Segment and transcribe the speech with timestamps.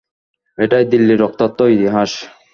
[0.57, 2.11] এটাই দিল্লির রক্তাক্ত ইতিহাস।